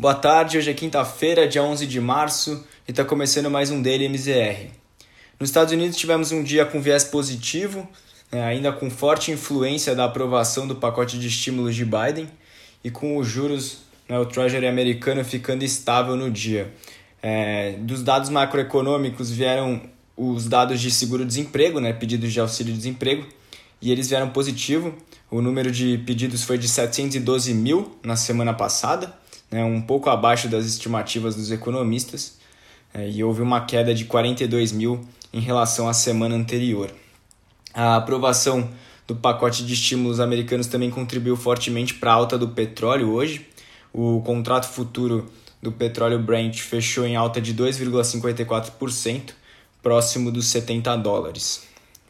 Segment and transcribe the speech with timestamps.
[0.00, 4.08] Boa tarde, hoje é quinta-feira, dia 11 de março, e está começando mais um Daily
[4.08, 4.70] MZR.
[5.38, 7.86] Nos Estados Unidos tivemos um dia com viés positivo,
[8.32, 12.30] né, ainda com forte influência da aprovação do pacote de estímulos de Biden
[12.82, 16.72] e com os juros, né, o Treasury americano ficando estável no dia.
[17.22, 19.82] É, dos dados macroeconômicos vieram
[20.16, 23.26] os dados de seguro-desemprego, né, pedidos de auxílio-desemprego,
[23.82, 24.94] e eles vieram positivo.
[25.30, 29.19] O número de pedidos foi de 712 mil na semana passada,
[29.50, 32.38] né, um pouco abaixo das estimativas dos economistas,
[32.92, 35.00] é, e houve uma queda de 42 mil
[35.32, 36.90] em relação à semana anterior.
[37.72, 38.68] A aprovação
[39.06, 43.46] do pacote de estímulos americanos também contribuiu fortemente para a alta do petróleo hoje.
[43.92, 45.30] O contrato futuro
[45.62, 49.32] do petróleo Brent fechou em alta de 2,54%,
[49.82, 51.64] próximo dos 70 dólares.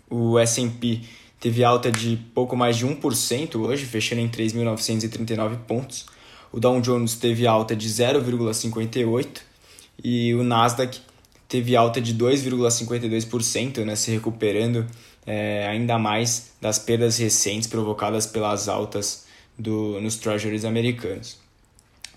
[0.09, 1.01] O S&P
[1.39, 6.07] teve alta de pouco mais de 1% hoje, fechando em 3.939 pontos.
[6.53, 9.27] O Dow Jones teve alta de 0,58
[10.03, 11.01] e o Nasdaq
[11.49, 14.87] teve alta de 2,52%, né, se recuperando
[15.27, 19.27] é, ainda mais das perdas recentes provocadas pelas altas
[19.59, 21.39] do, nos treasuries americanos.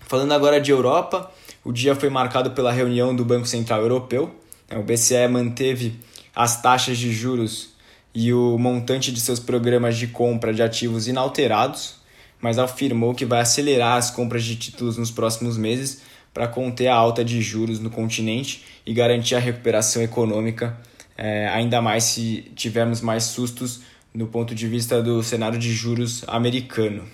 [0.00, 1.30] Falando agora de Europa,
[1.64, 4.34] o dia foi marcado pela reunião do Banco Central Europeu.
[4.70, 5.98] Né, o BCE manteve
[6.34, 7.70] as taxas de juros
[8.14, 11.96] e o montante de seus programas de compra de ativos inalterados,
[12.44, 16.02] mas afirmou que vai acelerar as compras de títulos nos próximos meses
[16.34, 20.78] para conter a alta de juros no continente e garantir a recuperação econômica,
[21.16, 23.80] é, ainda mais se tivermos mais sustos
[24.14, 27.04] do ponto de vista do cenário de juros americano.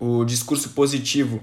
[0.00, 1.40] O discurso positivo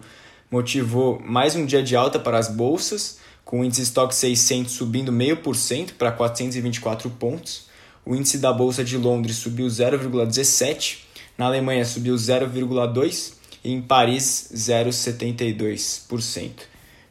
[0.51, 5.13] motivou mais um dia de alta para as bolsas, com o índice Stock 600 subindo
[5.13, 7.69] 0,5% para 424 pontos.
[8.05, 11.08] O índice da Bolsa de Londres subiu 0,17%,
[11.39, 16.51] na Alemanha subiu 0,2% e em Paris 0,72%.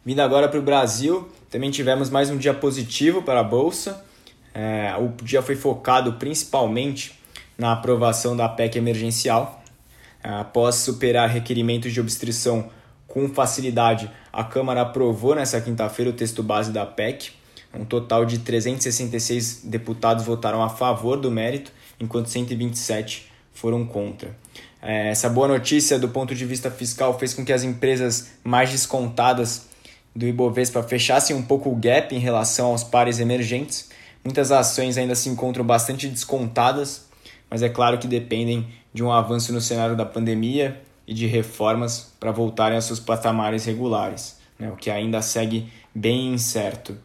[0.04, 4.04] Vindo agora para o Brasil, também tivemos mais um dia positivo para a Bolsa.
[4.52, 7.18] É, o dia foi focado principalmente
[7.56, 9.62] na aprovação da PEC emergencial.
[10.22, 12.68] É, após superar requerimentos de obstrução
[13.06, 17.30] com facilidade, a Câmara aprovou nesta quinta-feira o texto base da PEC.
[17.72, 23.27] Um total de 366 deputados votaram a favor do mérito, enquanto 127
[23.58, 24.36] foram contra.
[24.80, 28.70] É, essa boa notícia do ponto de vista fiscal fez com que as empresas mais
[28.70, 29.66] descontadas
[30.14, 33.90] do Ibovespa fechassem um pouco o gap em relação aos pares emergentes.
[34.24, 37.08] Muitas ações ainda se encontram bastante descontadas,
[37.50, 42.12] mas é claro que dependem de um avanço no cenário da pandemia e de reformas
[42.20, 46.96] para voltarem aos seus patamares regulares, né, o que ainda segue bem incerto.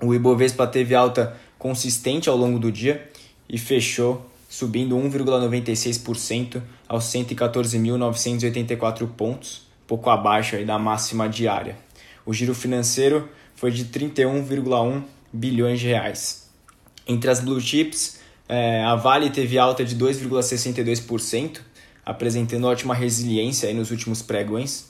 [0.00, 3.08] O Ibovespa teve alta consistente ao longo do dia
[3.48, 11.76] e fechou subindo 1,96% aos 114.984 pontos, pouco abaixo da máxima diária.
[12.24, 16.48] O giro financeiro foi de 31,1 bilhões de reais.
[17.06, 18.18] Entre as blue chips,
[18.48, 21.58] é, a Vale teve alta de 2,62%,
[22.02, 24.86] apresentando ótima resiliência nos últimos pregões.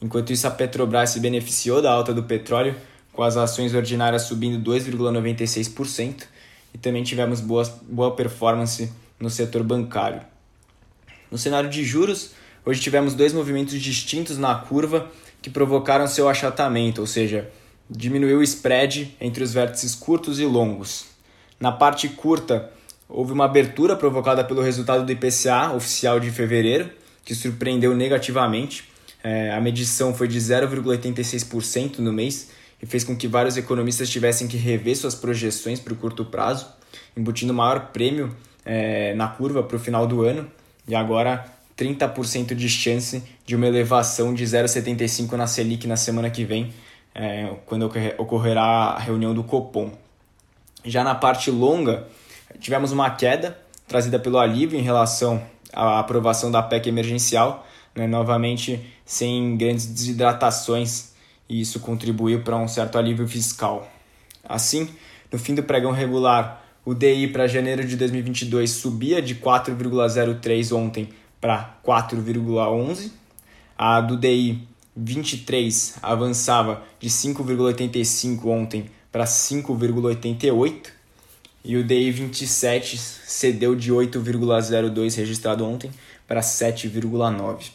[0.00, 2.74] Enquanto isso, a Petrobras se beneficiou da alta do petróleo,
[3.12, 6.22] com as ações ordinárias subindo 2,96%,
[6.72, 10.22] e também tivemos boa, boa performance no setor bancário.
[11.30, 12.30] No cenário de juros,
[12.64, 15.10] hoje tivemos dois movimentos distintos na curva
[15.42, 17.48] que provocaram seu achatamento, ou seja,
[17.88, 21.06] diminuiu o spread entre os vértices curtos e longos.
[21.58, 22.70] Na parte curta,
[23.08, 26.90] houve uma abertura provocada pelo resultado do IPCA oficial de fevereiro,
[27.24, 28.88] que surpreendeu negativamente.
[29.22, 32.50] É, a medição foi de 0,86% no mês
[32.82, 36.66] e fez com que vários economistas tivessem que rever suas projeções para o curto prazo,
[37.16, 38.34] embutindo maior prêmio
[38.70, 40.48] é, na curva para o final do ano.
[40.86, 41.44] E agora
[41.76, 46.72] 30% de chance de uma elevação de 0,75 na Selic na semana que vem,
[47.12, 49.90] é, quando ocorrerá a reunião do Copom.
[50.84, 52.06] Já na parte longa,
[52.60, 53.58] tivemos uma queda
[53.88, 55.42] trazida pelo alívio em relação
[55.72, 61.12] à aprovação da PEC emergencial, né, novamente sem grandes desidratações,
[61.48, 63.90] e isso contribuiu para um certo alívio fiscal.
[64.48, 64.88] Assim,
[65.32, 71.08] no fim do pregão regular, o DI para janeiro de 2022 subia de 4,03 ontem
[71.40, 73.10] para 4,11.
[73.76, 74.66] A do DI
[74.96, 80.88] 23 avançava de 5,85 ontem para 5,88
[81.64, 85.90] e o DI 27 cedeu de 8,02 registrado ontem
[86.26, 87.70] para 7,9.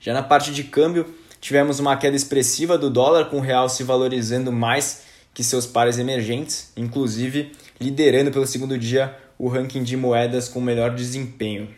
[0.00, 1.06] Já na parte de câmbio,
[1.40, 5.98] tivemos uma queda expressiva do dólar com o real se valorizando mais que seus pares
[5.98, 11.68] emergentes, inclusive liderando pelo segundo dia o ranking de moedas com melhor desempenho.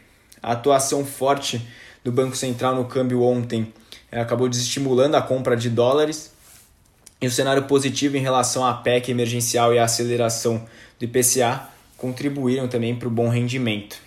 [0.43, 1.61] A atuação forte
[2.02, 3.73] do Banco Central no câmbio ontem
[4.11, 6.32] é, acabou desestimulando a compra de dólares.
[7.20, 10.64] E o cenário positivo em relação à PEC emergencial e à aceleração
[10.99, 11.69] do IPCA
[11.99, 13.99] contribuíram também para o bom rendimento.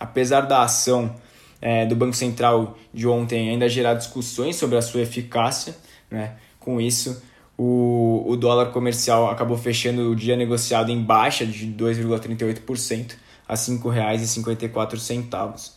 [0.00, 1.14] Apesar da ação
[1.60, 5.76] é, do Banco Central de ontem ainda gerar discussões sobre a sua eficácia,
[6.10, 6.32] né?
[6.58, 7.22] com isso
[7.58, 13.14] o, o dólar comercial acabou fechando o dia negociado em baixa de 2,38%
[13.48, 15.70] a R$ 5,54.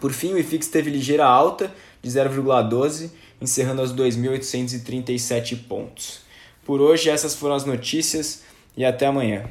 [0.00, 1.70] Por fim, o IFIX teve ligeira alta
[2.00, 3.10] de 0,12,
[3.40, 6.20] encerrando aos 2.837 pontos.
[6.64, 8.44] Por hoje, essas foram as notícias
[8.76, 9.50] e até amanhã.